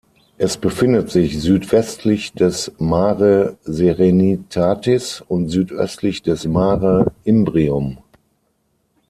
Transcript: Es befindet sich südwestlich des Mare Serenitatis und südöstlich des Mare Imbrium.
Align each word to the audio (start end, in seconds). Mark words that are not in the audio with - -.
Es 0.39 0.57
befindet 0.57 1.11
sich 1.11 1.39
südwestlich 1.39 2.31
des 2.33 2.71
Mare 2.79 3.59
Serenitatis 3.61 5.21
und 5.27 5.49
südöstlich 5.49 6.23
des 6.23 6.45
Mare 6.47 7.11
Imbrium. 7.23 7.99